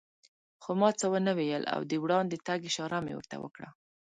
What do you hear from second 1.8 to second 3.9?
د وړاندې تګ اشاره مې ورته وکړه.